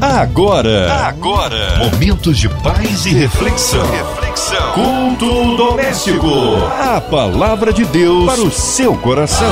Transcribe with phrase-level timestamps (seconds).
[0.00, 3.90] Agora, agora, momentos de paz e reflexão.
[3.90, 4.72] Reflexão.
[4.74, 6.28] Culto doméstico.
[6.78, 9.50] A palavra de Deus para o seu coração.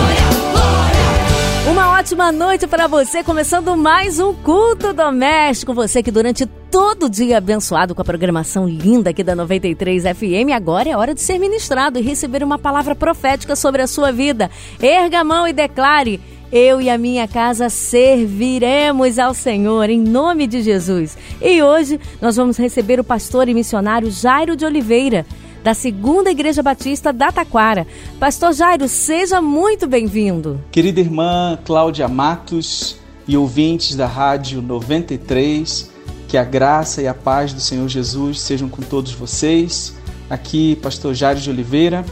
[1.67, 5.73] Uma ótima noite para você, começando mais um culto doméstico.
[5.73, 10.91] Você que durante todo dia abençoado com a programação linda aqui da 93 FM, agora
[10.91, 14.51] é hora de ser ministrado e receber uma palavra profética sobre a sua vida.
[14.79, 16.21] Erga a mão e declare:
[16.55, 21.19] eu e a minha casa serviremos ao Senhor em nome de Jesus.
[21.43, 25.27] E hoje nós vamos receber o pastor e missionário Jairo de Oliveira,
[25.65, 27.89] da Segunda Igreja Batista da Taquara.
[28.21, 30.61] Pastor Jairo, seja muito bem-vindo.
[30.71, 35.91] Querida irmã Cláudia Matos e ouvintes da Rádio 93,
[36.29, 39.97] que a graça e a paz do Senhor Jesus sejam com todos vocês.
[40.31, 42.05] Aqui, pastor Jairo de Oliveira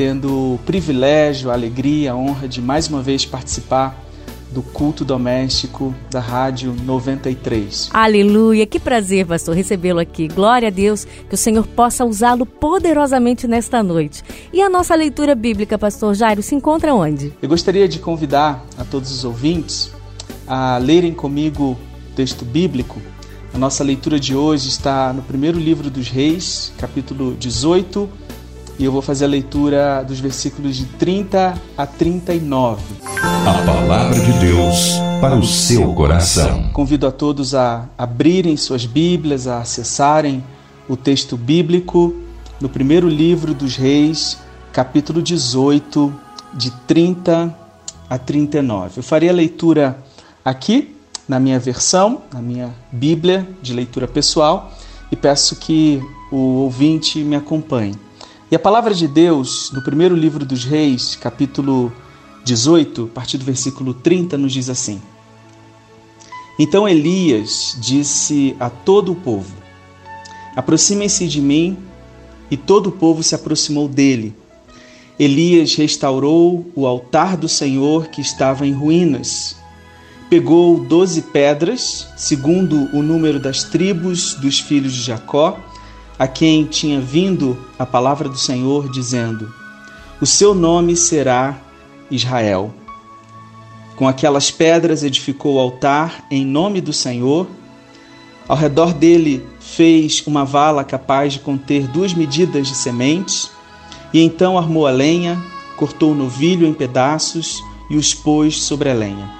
[0.00, 4.02] tendo o privilégio, a alegria, a honra de mais uma vez participar
[4.50, 7.90] do culto doméstico da Rádio 93.
[7.92, 8.64] Aleluia!
[8.64, 10.26] Que prazer, pastor, recebê-lo aqui.
[10.26, 14.24] Glória a Deus, que o Senhor possa usá-lo poderosamente nesta noite.
[14.54, 17.34] E a nossa leitura bíblica, pastor Jairo, se encontra onde?
[17.42, 19.92] Eu gostaria de convidar a todos os ouvintes
[20.46, 23.02] a lerem comigo o texto bíblico.
[23.52, 28.29] A nossa leitura de hoje está no primeiro livro dos Reis, capítulo 18,
[28.80, 32.82] e eu vou fazer a leitura dos versículos de 30 a 39.
[33.20, 36.70] A palavra de Deus para o seu coração.
[36.72, 40.42] Convido a todos a abrirem suas Bíblias, a acessarem
[40.88, 42.14] o texto bíblico
[42.58, 44.38] no primeiro livro dos Reis,
[44.72, 46.10] capítulo 18,
[46.54, 47.54] de 30
[48.08, 49.00] a 39.
[49.00, 49.98] Eu farei a leitura
[50.42, 50.96] aqui
[51.28, 54.72] na minha versão, na minha Bíblia de leitura pessoal,
[55.12, 57.94] e peço que o ouvinte me acompanhe.
[58.50, 61.92] E a palavra de Deus, no primeiro livro dos Reis, capítulo
[62.44, 65.00] 18, a partir do versículo 30, nos diz assim:
[66.58, 69.54] Então Elias disse a todo o povo:
[70.56, 71.78] Aproximem-se de mim,
[72.50, 74.34] e todo o povo se aproximou dele.
[75.16, 79.54] Elias restaurou o altar do Senhor que estava em ruínas.
[80.28, 85.56] Pegou doze pedras, segundo o número das tribos dos filhos de Jacó,
[86.20, 89.50] a quem tinha vindo a palavra do Senhor, dizendo:
[90.20, 91.56] O seu nome será
[92.10, 92.74] Israel.
[93.96, 97.46] Com aquelas pedras edificou o altar em nome do Senhor.
[98.46, 103.50] Ao redor dele fez uma vala capaz de conter duas medidas de sementes.
[104.12, 105.42] E então armou a lenha,
[105.78, 109.30] cortou o novilho em pedaços e os pôs sobre a lenha.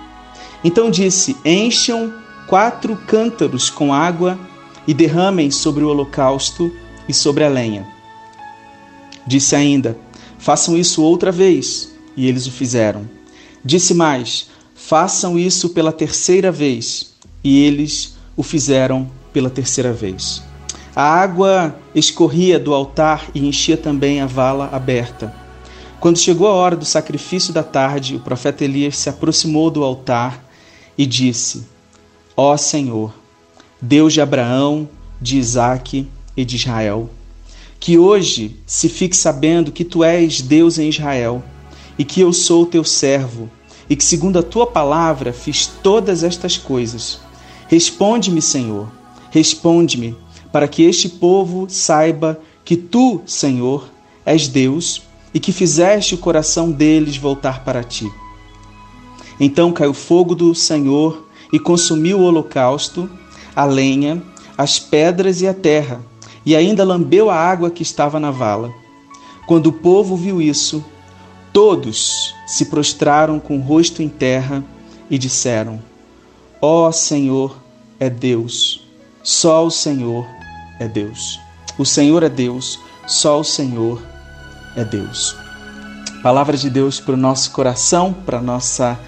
[0.64, 2.10] Então disse: Encham
[2.46, 4.38] quatro cântaros com água
[4.86, 6.74] e derramem sobre o holocausto
[7.08, 7.86] e sobre a lenha.
[9.26, 9.96] Disse ainda:
[10.38, 13.08] Façam isso outra vez, e eles o fizeram.
[13.64, 17.12] Disse mais: Façam isso pela terceira vez,
[17.44, 20.42] e eles o fizeram pela terceira vez.
[20.94, 25.32] A água escorria do altar e enchia também a vala aberta.
[26.00, 30.42] Quando chegou a hora do sacrifício da tarde, o profeta Elias se aproximou do altar
[30.96, 31.66] e disse:
[32.36, 33.14] Ó Senhor,
[33.82, 34.88] Deus de Abraão,
[35.20, 37.10] de Isaque e de Israel,
[37.78, 41.42] que hoje se fique sabendo que tu és Deus em Israel
[41.98, 43.50] e que eu sou teu servo
[43.88, 47.20] e que, segundo a tua palavra, fiz todas estas coisas.
[47.68, 48.88] Responde-me, Senhor,
[49.30, 50.16] responde-me,
[50.52, 53.88] para que este povo saiba que tu, Senhor,
[54.24, 55.02] és Deus
[55.32, 58.10] e que fizeste o coração deles voltar para ti.
[59.38, 63.08] Então caiu fogo do Senhor e consumiu o holocausto
[63.60, 64.22] a lenha,
[64.56, 66.00] as pedras e a terra,
[66.46, 68.72] e ainda lambeu a água que estava na vala.
[69.46, 70.82] Quando o povo viu isso,
[71.52, 74.64] todos se prostraram com o rosto em terra
[75.10, 75.78] e disseram:
[76.62, 77.54] Ó oh, Senhor
[77.98, 78.82] é Deus,
[79.22, 80.26] só o Senhor
[80.78, 81.38] é Deus.
[81.76, 84.02] O Senhor é Deus, só o Senhor
[84.74, 85.36] é Deus.
[86.22, 88.98] Palavra de Deus para o nosso coração, para a nossa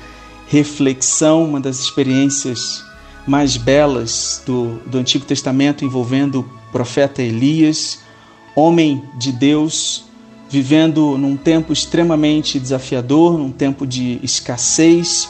[0.46, 2.84] reflexão, uma das experiências
[3.26, 8.00] mais belas do, do Antigo Testamento envolvendo o profeta Elias,
[8.54, 10.04] homem de Deus,
[10.48, 15.28] vivendo num tempo extremamente desafiador, num tempo de escassez,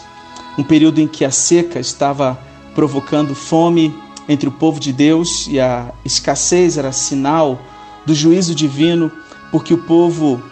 [0.58, 2.38] um período em que a seca estava
[2.74, 3.94] provocando fome
[4.28, 7.60] entre o povo de Deus e a escassez era sinal
[8.06, 9.10] do juízo divino,
[9.50, 10.42] porque o povo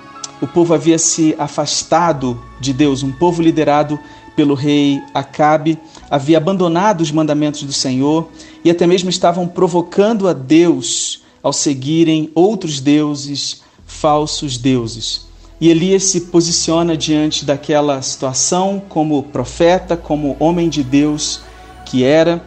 [0.41, 3.99] o povo havia se afastado de Deus, um povo liderado
[4.37, 5.79] pelo rei Acabe,
[6.11, 8.29] havia abandonado os mandamentos do Senhor
[8.65, 15.27] e até mesmo estavam provocando a Deus ao seguirem outros deuses, falsos deuses.
[15.61, 21.41] E Elias se posiciona diante daquela situação como profeta, como homem de Deus
[21.85, 22.43] que era,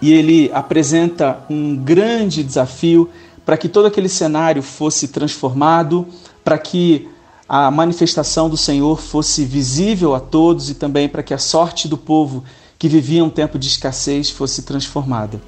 [0.00, 3.10] e ele apresenta um grande desafio
[3.44, 6.06] para que todo aquele cenário fosse transformado,
[6.44, 7.08] para que
[7.52, 11.98] a manifestação do Senhor fosse visível a todos e também para que a sorte do
[11.98, 12.44] povo
[12.78, 15.42] que vivia um tempo de escassez fosse transformada.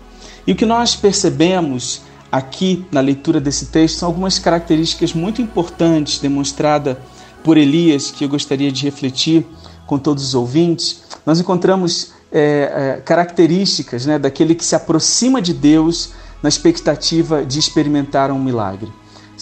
[0.44, 2.02] E o que nós percebemos
[2.32, 6.96] aqui na leitura desse texto são algumas características muito importantes demonstradas
[7.44, 9.46] por Elias que eu gostaria de refletir
[9.86, 11.04] com todos os ouvintes.
[11.24, 16.10] Nós encontramos é, é, características né, daquele que se aproxima de Deus
[16.42, 18.90] na expectativa de experimentar um milagre.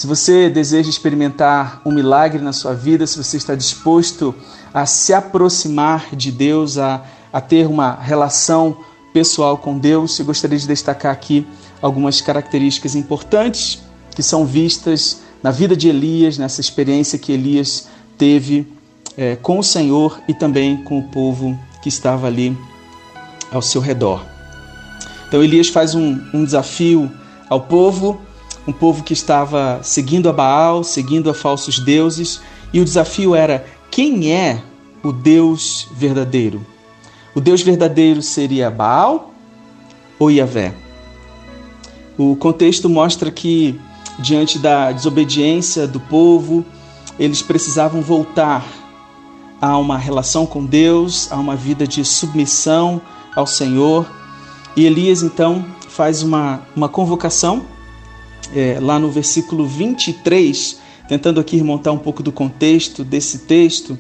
[0.00, 4.34] Se você deseja experimentar um milagre na sua vida, se você está disposto
[4.72, 8.78] a se aproximar de Deus, a, a ter uma relação
[9.12, 11.46] pessoal com Deus, eu gostaria de destacar aqui
[11.82, 13.82] algumas características importantes
[14.16, 17.86] que são vistas na vida de Elias, nessa experiência que Elias
[18.16, 18.66] teve
[19.18, 22.56] é, com o Senhor e também com o povo que estava ali
[23.52, 24.24] ao seu redor.
[25.28, 27.12] Então Elias faz um, um desafio
[27.50, 28.18] ao povo,
[28.66, 32.40] um povo que estava seguindo a Baal, seguindo a falsos deuses,
[32.72, 34.62] e o desafio era: quem é
[35.02, 36.64] o Deus verdadeiro?
[37.34, 39.32] O Deus verdadeiro seria Baal
[40.18, 40.74] ou Yahvé?
[42.18, 43.80] O contexto mostra que,
[44.18, 46.64] diante da desobediência do povo,
[47.18, 48.64] eles precisavam voltar
[49.60, 53.00] a uma relação com Deus, a uma vida de submissão
[53.34, 54.06] ao Senhor.
[54.76, 57.64] E Elias então faz uma, uma convocação
[58.54, 63.98] é, lá no versículo 23, tentando aqui remontar um pouco do contexto desse texto.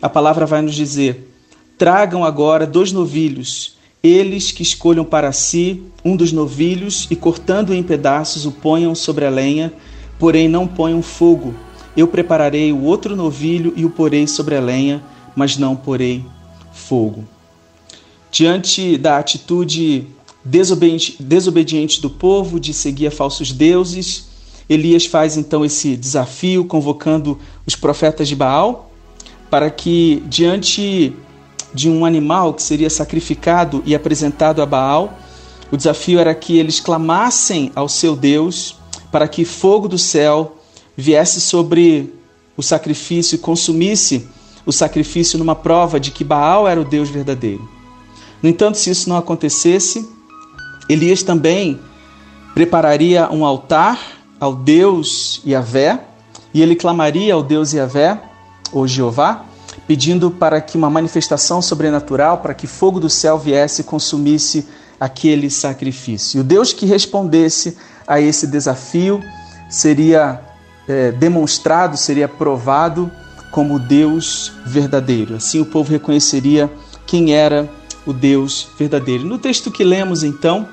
[0.00, 1.32] A palavra vai nos dizer:
[1.78, 7.82] Tragam agora dois novilhos, eles que escolham para si um dos novilhos e, cortando-o em
[7.82, 9.72] pedaços, o ponham sobre a lenha,
[10.18, 11.54] porém não ponham fogo.
[11.96, 15.02] Eu prepararei o outro novilho e o porei sobre a lenha,
[15.34, 16.24] mas não porei
[16.72, 17.24] fogo.
[18.30, 20.06] Diante da atitude
[20.46, 24.26] desobediente, desobediente do povo de seguir a falsos deuses,
[24.68, 28.90] Elias faz então esse desafio, convocando os profetas de Baal,
[29.50, 31.12] para que, diante
[31.74, 35.18] de um animal que seria sacrificado e apresentado a Baal,
[35.70, 38.76] o desafio era que eles clamassem ao seu Deus
[39.10, 40.58] para que fogo do céu
[40.96, 42.12] viesse sobre
[42.56, 44.28] o sacrifício e consumisse
[44.64, 47.68] o sacrifício numa prova de que Baal era o Deus verdadeiro.
[48.42, 50.15] No entanto, se isso não acontecesse,
[50.88, 51.80] Elias também
[52.54, 53.98] prepararia um altar
[54.40, 56.00] ao Deus Yahvé,
[56.54, 58.20] e ele clamaria ao Deus Yahvé,
[58.72, 59.44] ou Jeová,
[59.86, 64.66] pedindo para que uma manifestação sobrenatural, para que fogo do céu viesse e consumisse
[64.98, 66.38] aquele sacrifício.
[66.38, 69.20] E o Deus que respondesse a esse desafio
[69.68, 70.40] seria
[70.88, 73.10] é, demonstrado, seria provado
[73.50, 75.36] como Deus verdadeiro.
[75.36, 76.70] Assim o povo reconheceria
[77.06, 77.68] quem era
[78.06, 79.24] o Deus verdadeiro.
[79.24, 80.68] No texto que lemos, então,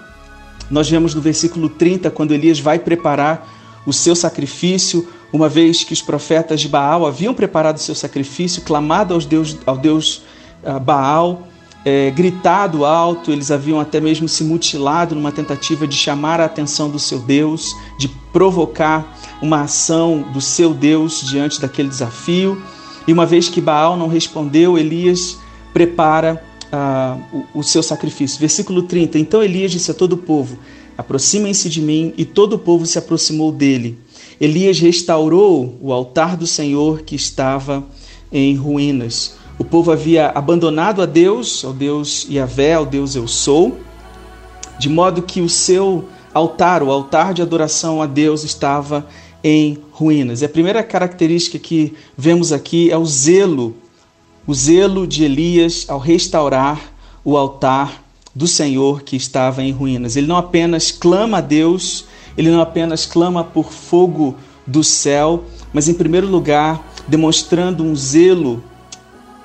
[0.70, 3.48] nós vemos no versículo 30, quando Elias vai preparar
[3.86, 8.62] o seu sacrifício, uma vez que os profetas de Baal haviam preparado o seu sacrifício,
[8.62, 10.24] clamado aos Deus, ao Deus
[10.64, 11.48] uh, Baal,
[11.86, 16.90] é, gritado alto, eles haviam até mesmo se mutilado numa tentativa de chamar a atenção
[16.90, 22.62] do seu Deus, de provocar uma ação do seu Deus diante daquele desafio.
[23.06, 25.38] E uma vez que Baal não respondeu, Elias
[25.74, 26.42] prepara
[26.74, 28.40] uh, o, o seu sacrifício.
[28.40, 29.20] Versículo 30.
[29.20, 30.58] Então Elias disse a todo o povo:
[30.98, 34.00] Aproximem-se de mim, e todo o povo se aproximou dele.
[34.42, 37.86] Elias restaurou o altar do Senhor que estava
[38.32, 39.36] em ruínas.
[39.60, 43.78] O povo havia abandonado a Deus, ao Deus Yahvé, ao Deus Eu Sou,
[44.80, 49.08] de modo que o seu altar, o altar de adoração a Deus, estava
[49.44, 50.42] em ruínas.
[50.42, 53.76] E a primeira característica que vemos aqui é o zelo
[54.46, 58.04] o zelo de Elias ao restaurar o altar
[58.36, 60.16] do Senhor que estava em ruínas.
[60.16, 62.06] Ele não apenas clama a Deus,
[62.38, 64.36] ele não apenas clama por fogo
[64.66, 68.64] do céu, mas em primeiro lugar, demonstrando um zelo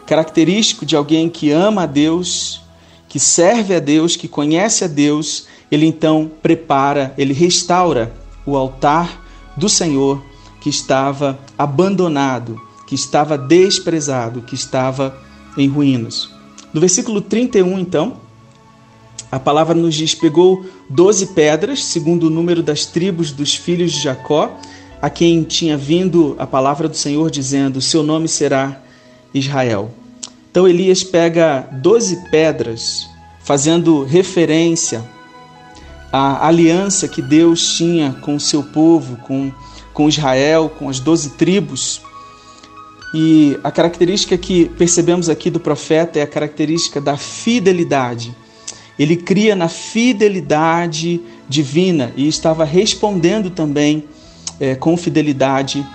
[0.07, 2.62] característico de alguém que ama a Deus,
[3.09, 8.12] que serve a Deus, que conhece a Deus, ele então prepara, ele restaura
[8.47, 9.25] o altar
[9.57, 10.23] do Senhor
[10.61, 15.14] que estava abandonado que estava desprezado, que estava
[15.59, 16.30] em ruínas.
[16.73, 18.16] No versículo 31, então,
[19.30, 24.00] a palavra nos diz: pegou doze pedras, segundo o número das tribos dos filhos de
[24.00, 24.59] Jacó,
[25.02, 28.80] a quem tinha vindo a palavra do Senhor, dizendo: Seu nome será
[29.35, 29.90] Israel.
[30.50, 33.07] Então Elias pega doze pedras,
[33.45, 35.04] fazendo referência
[36.11, 39.52] à aliança que Deus tinha com o seu povo, com,
[39.92, 42.08] com Israel, com as doze tribos.
[43.12, 48.35] E a característica que percebemos aqui do profeta é a característica da fidelidade.
[48.99, 54.05] ele cria na fidelidade divina e estava respondendo também
[54.59, 55.87] é, com fidelidade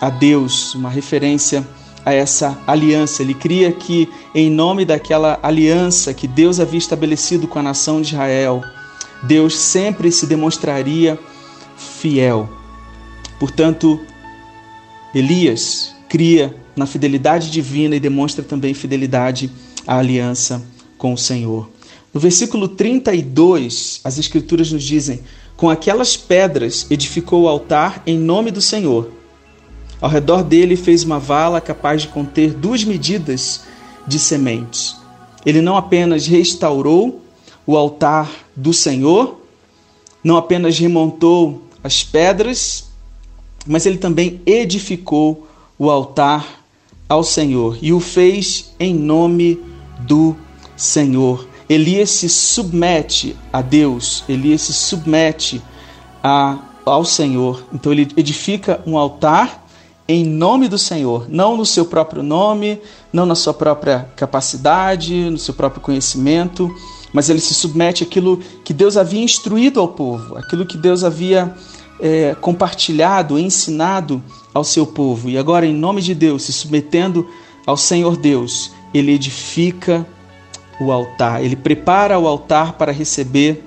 [0.00, 1.66] a Deus, uma referência
[2.04, 3.22] a essa aliança.
[3.22, 8.14] Ele cria que, em nome daquela aliança que Deus havia estabelecido com a nação de
[8.14, 8.62] Israel,
[9.22, 11.18] Deus sempre se demonstraria
[11.76, 12.48] fiel.
[13.38, 14.00] Portanto,
[15.14, 19.50] Elias cria na fidelidade divina e demonstra também fidelidade
[19.86, 20.62] à aliança
[20.96, 21.68] com o Senhor.
[22.14, 25.20] No versículo 32, as Escrituras nos dizem:
[25.58, 29.10] Com aquelas pedras edificou o altar em nome do Senhor.
[30.00, 33.64] Ao redor dele fez uma vala capaz de conter duas medidas
[34.06, 34.96] de sementes.
[35.44, 37.20] Ele não apenas restaurou
[37.66, 39.38] o altar do Senhor,
[40.24, 42.88] não apenas remontou as pedras,
[43.66, 45.46] mas ele também edificou
[45.78, 46.64] o altar
[47.08, 49.60] ao Senhor e o fez em nome
[50.00, 50.36] do
[50.76, 51.46] Senhor.
[51.68, 55.62] Elias se submete a Deus, Elias se submete
[56.22, 57.64] a, ao Senhor.
[57.72, 59.66] Então ele edifica um altar
[60.08, 62.80] em nome do Senhor, não no seu próprio nome,
[63.12, 66.72] não na sua própria capacidade, no seu próprio conhecimento,
[67.12, 71.52] mas ele se submete àquilo que Deus havia instruído ao povo, aquilo que Deus havia
[72.00, 74.22] é, compartilhado, ensinado
[74.52, 75.28] ao seu povo.
[75.28, 77.28] E agora, em nome de Deus, se submetendo
[77.66, 80.06] ao Senhor Deus, ele edifica
[80.80, 83.64] o altar, ele prepara o altar para receber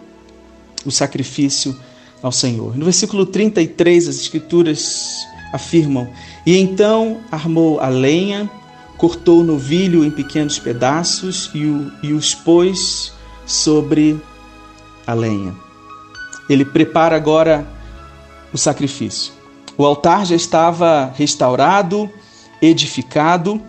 [0.85, 1.75] o sacrifício
[2.21, 2.77] ao Senhor.
[2.77, 6.07] No versículo 33, as Escrituras afirmam:
[6.45, 8.49] E então armou a lenha,
[8.97, 13.11] cortou o novilho em pequenos pedaços e, o, e os pôs
[13.45, 14.19] sobre
[15.05, 15.53] a lenha.
[16.49, 17.67] Ele prepara agora
[18.53, 19.33] o sacrifício.
[19.77, 22.09] O altar já estava restaurado,
[22.61, 23.61] edificado.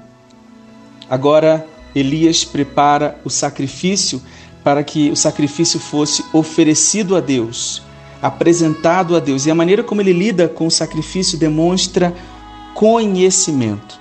[1.08, 4.20] Agora Elias prepara o sacrifício
[4.64, 7.82] para que o sacrifício fosse oferecido a Deus
[8.22, 9.46] apresentado a Deus.
[9.46, 12.14] E a maneira como ele lida com o sacrifício demonstra
[12.74, 13.98] conhecimento.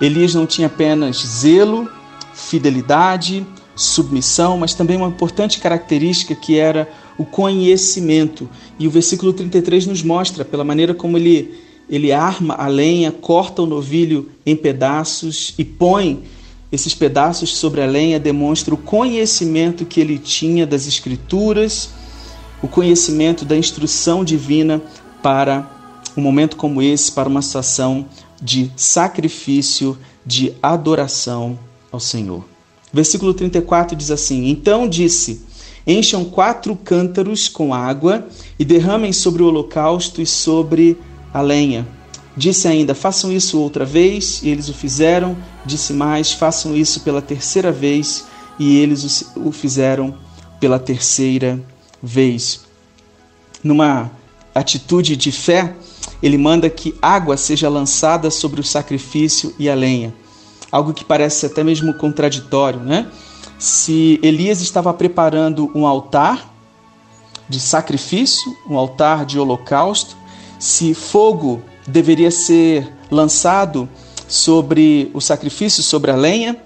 [0.00, 1.88] Elias não tinha apenas zelo,
[2.34, 6.88] fidelidade, submissão, mas também uma importante característica que era
[7.22, 8.48] o conhecimento.
[8.78, 11.54] E o versículo 33 nos mostra, pela maneira como ele,
[11.88, 16.22] ele arma a lenha, corta o novilho em pedaços e põe
[16.70, 21.90] esses pedaços sobre a lenha, demonstra o conhecimento que ele tinha das Escrituras
[22.62, 24.80] o conhecimento da instrução divina
[25.20, 25.68] para
[26.16, 28.06] um momento como esse, para uma situação
[28.40, 31.58] de sacrifício, de adoração
[31.90, 32.44] ao Senhor.
[32.92, 35.42] Versículo 34 diz assim: Então disse:
[35.86, 38.26] Encham quatro cântaros com água
[38.58, 40.96] e derramem sobre o holocausto e sobre
[41.34, 41.86] a lenha.
[42.36, 45.36] Disse ainda: Façam isso outra vez, e eles o fizeram.
[45.66, 48.26] Disse mais: Façam isso pela terceira vez,
[48.58, 50.14] e eles o fizeram
[50.60, 51.60] pela terceira
[52.02, 52.60] vez.
[53.62, 54.10] Numa
[54.54, 55.74] atitude de fé,
[56.22, 60.14] ele manda que água seja lançada sobre o sacrifício e a lenha.
[60.70, 63.08] Algo que parece até mesmo contraditório, né?
[63.62, 66.52] Se Elias estava preparando um altar
[67.48, 70.16] de sacrifício, um altar de holocausto,
[70.58, 73.88] se fogo deveria ser lançado
[74.26, 76.60] sobre o sacrifício, sobre a lenha,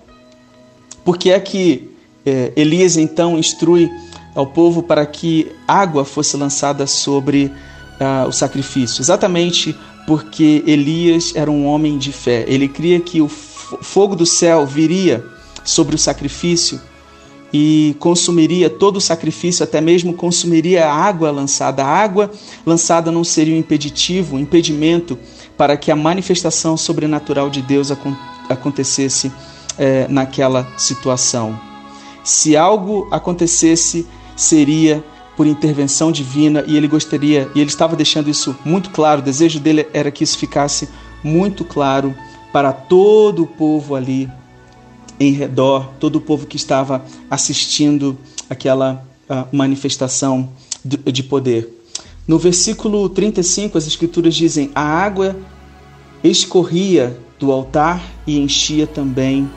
[1.05, 3.91] por que é que eh, Elias então instrui
[4.35, 7.53] ao povo para que água fosse lançada sobre
[8.01, 9.03] uh, o sacrifício.
[9.03, 9.77] Exatamente
[10.07, 12.47] porque Elias era um homem de fé.
[12.49, 15.36] Ele cria que o fogo do céu viria
[15.67, 16.81] sobre o sacrifício
[17.53, 21.85] e consumiria todo o sacrifício, até mesmo consumiria a água lançada.
[21.85, 22.31] A água
[22.65, 25.19] lançada não seria um impeditivo, um impedimento
[25.57, 27.91] para que a manifestação sobrenatural de Deus
[28.49, 29.33] acontecesse
[29.79, 31.59] eh, naquela situação.
[32.23, 34.07] Se algo acontecesse
[34.37, 35.03] seria
[35.37, 39.61] por intervenção divina e ele gostaria, e ele estava deixando isso muito claro, o desejo
[39.61, 40.89] dele era que isso ficasse
[41.23, 42.15] muito claro
[42.53, 44.29] para todo o povo ali
[45.19, 48.19] em redor, todo o povo que estava assistindo
[48.49, 50.51] aquela uh, manifestação
[50.85, 51.73] de, de poder.
[52.27, 55.37] No versículo 35, as Escrituras dizem: A água
[56.23, 59.49] escorria do altar e enchia também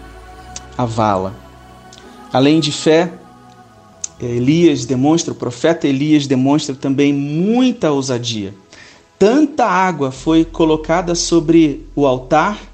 [0.77, 1.35] a vala.
[2.31, 3.11] Além de fé,
[4.21, 8.53] Elias demonstra, o profeta Elias demonstra também muita ousadia.
[9.17, 12.68] Tanta água foi colocada sobre o altar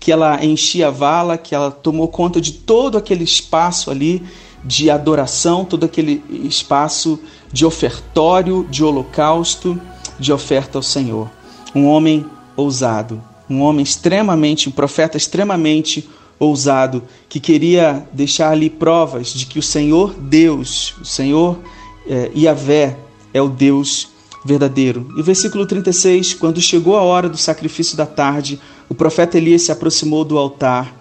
[0.00, 4.22] que ela enchia a vala, que ela tomou conta de todo aquele espaço ali
[4.64, 7.18] de adoração, todo aquele espaço
[7.52, 9.80] de ofertório, de holocausto,
[10.18, 11.30] de oferta ao Senhor.
[11.74, 12.26] Um homem
[12.56, 19.58] ousado, um homem extremamente, um profeta extremamente ousado que queria deixar ali provas de que
[19.58, 21.58] o Senhor Deus, o Senhor
[22.06, 22.96] é, Yahvé,
[23.32, 24.08] é o Deus
[24.44, 25.12] verdadeiro.
[25.16, 29.72] E versículo 36, quando chegou a hora do sacrifício da tarde, o profeta Elias se
[29.72, 30.94] aproximou do altar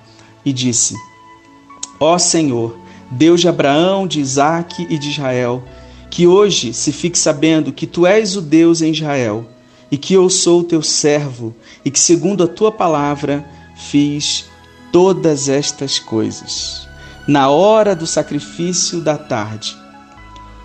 [0.44, 0.96] e disse:
[2.00, 2.78] Ó Senhor,
[3.10, 5.64] Deus de Abraão, de Isaque e de Israel,
[6.10, 9.46] que hoje se fique sabendo que tu és o Deus em Israel
[9.90, 14.46] e que eu sou teu servo e que, segundo a tua palavra, fiz
[14.92, 16.88] todas estas coisas.
[17.28, 19.76] Na hora do sacrifício da tarde,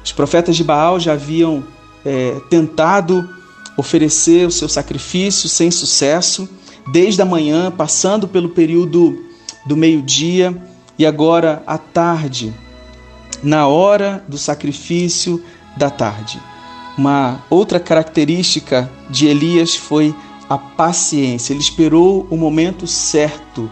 [0.05, 1.65] os profetas de Baal já haviam
[2.05, 3.29] é, tentado
[3.77, 6.49] oferecer o seu sacrifício sem sucesso,
[6.91, 9.25] desde a manhã, passando pelo período
[9.65, 10.57] do meio-dia
[10.99, 12.53] e agora à tarde,
[13.43, 15.43] na hora do sacrifício
[15.77, 16.41] da tarde.
[16.97, 20.15] Uma outra característica de Elias foi
[20.49, 21.53] a paciência.
[21.53, 23.71] Ele esperou o momento certo,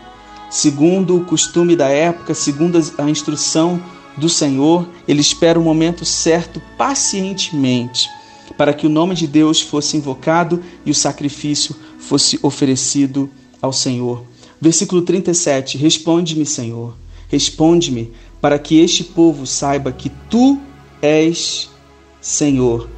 [0.49, 3.81] segundo o costume da época, segundo a instrução
[4.17, 8.09] do Senhor, ele espera o momento certo pacientemente,
[8.57, 11.77] para que o nome de Deus fosse invocado e o sacrifício
[12.11, 13.31] fosse oferecido
[13.63, 14.25] ao Senhor.
[14.61, 16.97] Versículo 37: Responde-me, Senhor,
[17.29, 20.59] responde-me, para que este povo saiba que tu
[21.01, 21.71] és
[22.21, 22.89] Senhor,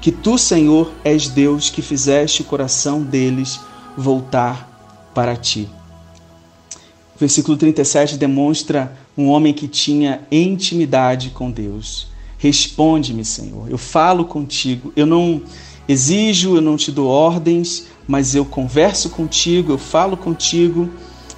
[0.00, 3.58] que tu, Senhor, és Deus que fizeste o coração deles
[3.96, 5.68] voltar para ti.
[7.18, 12.06] Versículo 37 demonstra um homem que tinha intimidade com Deus.
[12.38, 13.68] Responde-me, Senhor.
[13.68, 14.92] Eu falo contigo.
[14.94, 15.42] Eu não
[15.88, 20.90] exijo, eu não te dou ordens, mas eu converso contigo, eu falo contigo.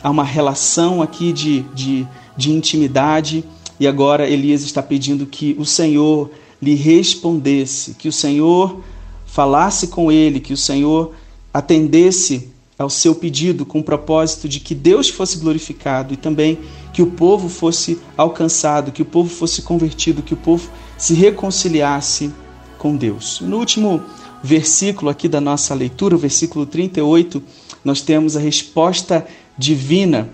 [0.02, 3.44] Há uma relação aqui de, de, de intimidade.
[3.78, 6.30] E agora Elias está pedindo que o Senhor
[6.62, 8.80] lhe respondesse, que o Senhor
[9.26, 11.12] falasse com ele, que o Senhor
[11.52, 12.48] atendesse
[12.78, 16.58] ao seu pedido com o propósito de que Deus fosse glorificado e também
[16.90, 22.32] que o povo fosse alcançado, que o povo fosse convertido, que o povo se reconciliasse
[22.78, 23.42] com Deus.
[23.42, 24.02] No último
[24.42, 27.42] versículo aqui da nossa leitura, o versículo 38,
[27.84, 30.28] nós temos a resposta divina.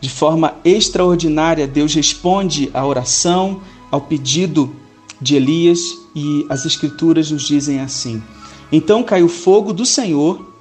[0.00, 4.74] De forma extraordinária, Deus responde à oração, ao pedido
[5.20, 5.80] de Elias
[6.14, 8.22] e as Escrituras nos dizem assim:
[8.70, 10.54] Então caiu fogo do Senhor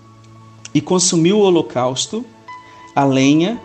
[0.73, 2.25] e consumiu o holocausto,
[2.95, 3.59] a lenha,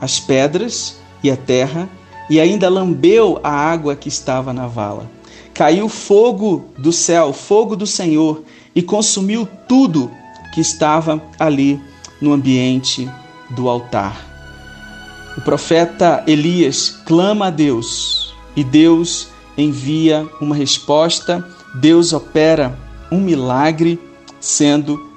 [0.00, 1.88] as pedras e a terra,
[2.30, 5.10] e ainda lambeu a água que estava na vala.
[5.54, 8.42] Caiu fogo do céu, fogo do Senhor,
[8.76, 10.10] e consumiu tudo
[10.52, 11.80] que estava ali
[12.20, 13.10] no ambiente
[13.50, 14.14] do altar.
[15.38, 22.78] O profeta Elias clama a Deus e Deus envia uma resposta, Deus opera
[23.10, 23.98] um milagre
[24.38, 25.10] sendo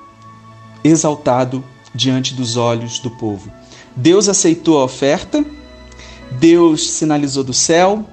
[0.84, 3.52] exaltado diante dos olhos do povo.
[3.96, 5.46] Deus aceitou a oferta,
[6.32, 8.06] Deus sinalizou do céu,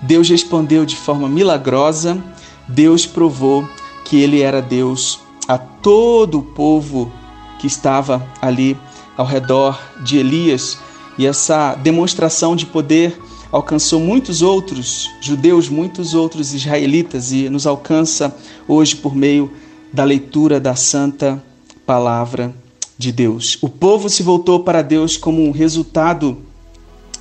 [0.00, 2.22] Deus respondeu de forma milagrosa,
[2.68, 3.68] Deus provou
[4.06, 7.12] que ele era Deus a todo o povo
[7.58, 8.76] que estava ali
[9.16, 10.78] ao redor de Elias.
[11.18, 13.18] E essa demonstração de poder
[13.50, 18.34] alcançou muitos outros judeus, muitos outros israelitas e nos alcança
[18.68, 19.50] hoje por meio
[19.92, 21.42] da leitura da santa
[21.84, 22.54] palavra
[22.96, 23.58] de Deus.
[23.60, 26.38] O povo se voltou para Deus como um resultado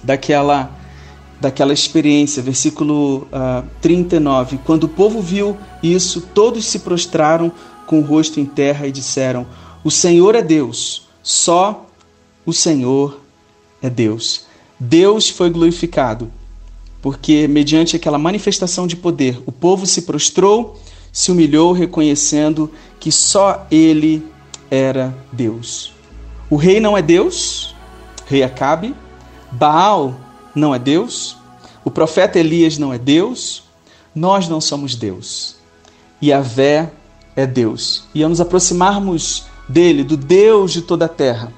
[0.04, 0.85] daquela
[1.40, 4.60] daquela experiência, versículo uh, ah, 39.
[4.66, 7.52] Quando o povo viu isso, todos se prostraram
[7.86, 9.46] com o rosto em terra e disseram:
[9.84, 11.86] O Senhor é Deus, só
[12.46, 13.20] o Senhor
[13.82, 14.46] é Deus.
[14.80, 16.32] Deus foi glorificado,
[17.02, 20.80] porque mediante aquela manifestação de poder, o povo se prostrou,
[21.12, 24.24] se humilhou, reconhecendo que só Ele
[24.70, 25.94] era Deus.
[26.50, 27.76] O rei não é Deus,
[28.28, 28.94] rei Acabe,
[29.52, 30.25] Baal
[30.56, 31.38] não é Deus,
[31.84, 33.64] o profeta Elias não é Deus,
[34.16, 35.56] nós não somos Deus.
[36.22, 36.92] E a Vé
[37.36, 38.06] é Deus.
[38.14, 41.52] E ao nos aproximarmos dele, do Deus de toda a terra,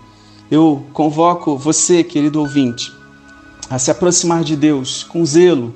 [0.50, 2.92] eu convoco você, querido ouvinte,
[3.70, 5.74] a se aproximar de Deus com zelo,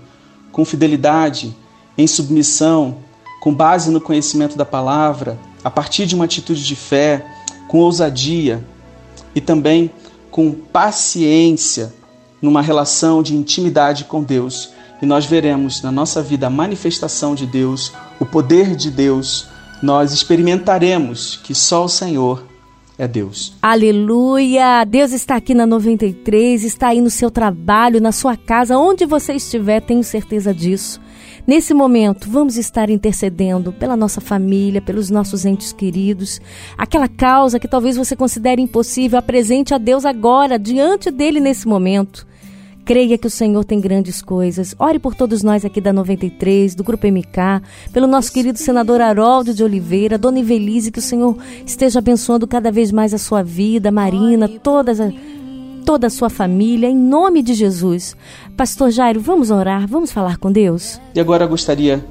[0.51, 1.55] com fidelidade,
[1.97, 2.97] em submissão,
[3.41, 7.25] com base no conhecimento da palavra, a partir de uma atitude de fé,
[7.67, 8.65] com ousadia
[9.35, 9.91] e também
[10.29, 11.93] com paciência
[12.41, 14.71] numa relação de intimidade com Deus.
[15.01, 19.47] E nós veremos na nossa vida a manifestação de Deus, o poder de Deus.
[19.81, 22.43] Nós experimentaremos que só o Senhor
[22.97, 23.53] é Deus.
[23.61, 24.83] Aleluia!
[24.83, 29.33] Deus está aqui na 93, está aí no seu trabalho, na sua casa, onde você
[29.33, 31.01] estiver, tenho certeza disso.
[31.47, 36.39] Nesse momento, vamos estar intercedendo pela nossa família, pelos nossos entes queridos,
[36.77, 42.27] aquela causa que talvez você considere impossível, apresente a Deus agora, diante dele nesse momento.
[42.85, 44.75] Creia que o Senhor tem grandes coisas.
[44.79, 47.61] Ore por todos nós aqui da 93, do Grupo MK,
[47.93, 52.71] pelo nosso querido senador Haroldo de Oliveira, Dona Ivelise, que o Senhor esteja abençoando cada
[52.71, 55.11] vez mais a sua vida, Marina, todas a,
[55.85, 58.15] toda a sua família, em nome de Jesus.
[58.57, 60.99] Pastor Jairo, vamos orar, vamos falar com Deus?
[61.13, 62.03] E agora eu gostaria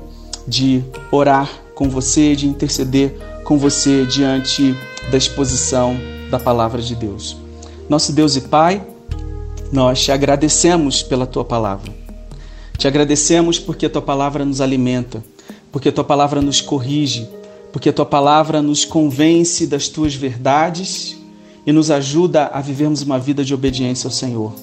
[0.47, 4.75] de orar com você, de interceder com você diante
[5.11, 5.97] da exposição
[6.31, 7.37] da palavra de Deus.
[7.89, 8.87] Nosso Deus e Pai,
[9.73, 11.93] nós te agradecemos pela tua palavra.
[12.77, 15.23] Te agradecemos porque a tua palavra nos alimenta,
[15.71, 17.29] porque a tua palavra nos corrige,
[17.73, 21.17] porque a tua palavra nos convence das tuas verdades
[21.67, 24.55] e nos ajuda a vivermos uma vida de obediência ao Senhor.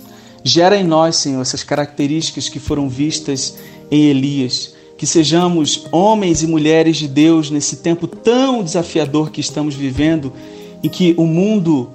[0.44, 3.56] Gera em nós, Senhor, essas características que foram vistas
[3.90, 9.76] em Elias, que sejamos homens e mulheres de Deus nesse tempo tão desafiador que estamos
[9.76, 10.34] vivendo,
[10.84, 11.92] em que o mundo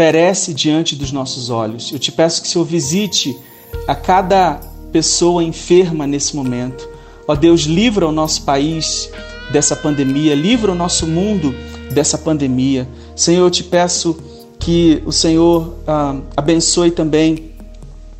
[0.00, 1.92] perece diante dos nossos olhos.
[1.92, 3.36] Eu te peço que o Senhor visite
[3.86, 4.58] a cada
[4.90, 6.88] pessoa enferma nesse momento.
[7.28, 9.10] Ó Deus, livra o nosso país
[9.52, 11.54] dessa pandemia, livra o nosso mundo
[11.92, 12.88] dessa pandemia.
[13.14, 14.16] Senhor, eu te peço
[14.58, 17.50] que o Senhor ah, abençoe também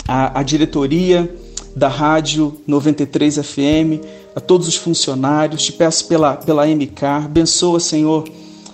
[0.07, 1.35] a, a diretoria
[1.75, 4.05] da Rádio 93 FM,
[4.37, 5.63] a todos os funcionários.
[5.63, 8.29] Te peço pela, pela MK, abençoa, Senhor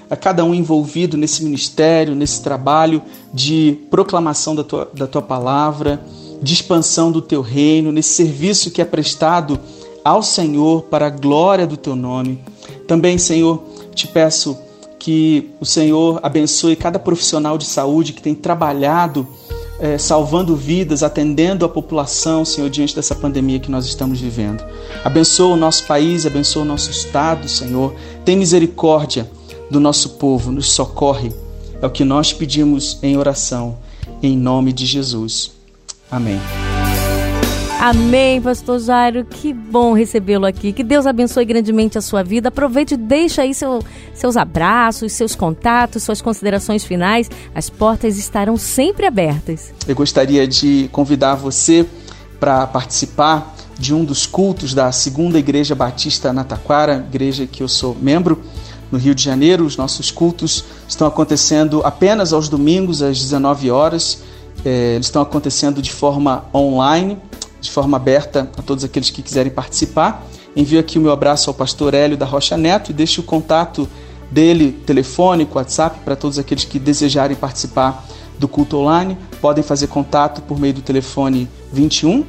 [0.09, 6.01] a cada um envolvido nesse ministério, nesse trabalho de proclamação da tua, da tua palavra,
[6.41, 9.59] de expansão do teu reino, nesse serviço que é prestado
[10.05, 12.39] ao Senhor para a glória do teu nome.
[12.87, 13.63] Também, Senhor,
[13.95, 14.57] te peço
[14.99, 19.27] que o Senhor abençoe cada profissional de saúde que tem trabalhado
[19.79, 24.65] é, salvando vidas, atendendo a população, Senhor, diante dessa pandemia que nós estamos vivendo.
[25.05, 27.95] Abençoa o nosso país, abençoa o nosso estado, Senhor.
[28.25, 29.31] Tem misericórdia
[29.71, 31.33] do nosso povo, nos socorre.
[31.81, 33.79] É o que nós pedimos em oração,
[34.23, 35.53] em nome de Jesus.
[36.11, 36.41] Amém.
[37.79, 39.25] Amém, pastor Jairo.
[39.25, 40.73] Que bom recebê-lo aqui.
[40.73, 42.49] Que Deus abençoe grandemente a sua vida.
[42.49, 43.81] Aproveite e deixe aí seu,
[44.15, 47.31] seus abraços, seus contatos, suas considerações finais.
[47.55, 49.73] As portas estarão sempre abertas.
[49.87, 51.87] Eu gostaria de convidar você
[52.41, 57.95] para participar de um dos cultos da Segunda Igreja Batista Nataquara, igreja que eu sou
[58.01, 58.43] membro
[58.91, 59.65] no Rio de Janeiro.
[59.65, 64.23] Os nossos cultos estão acontecendo apenas aos domingos, às 19 horas.
[64.65, 67.19] É, eles estão acontecendo de forma online,
[67.61, 70.27] de forma aberta a todos aqueles que quiserem participar.
[70.55, 73.89] Envio aqui o meu abraço ao pastor Hélio da Rocha Neto e deixo o contato
[74.31, 78.07] dele, telefônico, WhatsApp, para todos aqueles que desejarem participar
[78.39, 79.17] do culto online.
[79.41, 82.25] Podem fazer contato por meio do telefone 21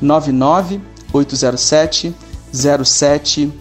[0.00, 0.80] 99
[1.12, 2.14] 807
[2.52, 3.52] 07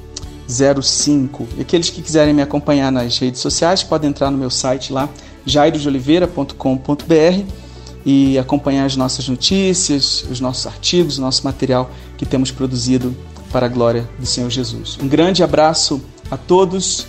[0.51, 1.47] 05.
[1.57, 5.07] E aqueles que quiserem me acompanhar nas redes sociais podem entrar no meu site lá,
[5.45, 7.45] jairodeoliveira.com.br
[8.05, 13.15] e acompanhar as nossas notícias, os nossos artigos, o nosso material que temos produzido
[13.51, 14.97] para a glória do Senhor Jesus.
[15.01, 17.07] Um grande abraço a todos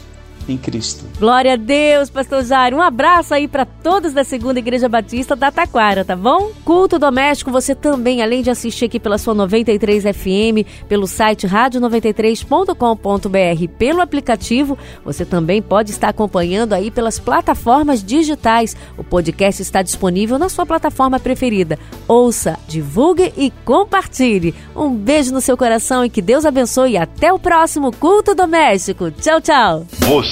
[0.49, 1.05] em Cristo.
[1.19, 2.77] Glória a Deus, pastor Jairo.
[2.77, 6.51] Um abraço aí para todos da Segunda Igreja Batista da Taquara, tá bom?
[6.65, 13.69] Culto doméstico, você também, além de assistir aqui pela sua 93 FM, pelo site rádio93.com.br,
[13.79, 18.77] pelo aplicativo, você também pode estar acompanhando aí pelas plataformas digitais.
[18.97, 21.79] O podcast está disponível na sua plataforma preferida.
[22.09, 24.55] Ouça, divulgue e compartilhe.
[24.75, 29.11] Um beijo no seu coração e que Deus abençoe e até o próximo culto doméstico.
[29.11, 29.87] Tchau, tchau.
[29.93, 30.32] Você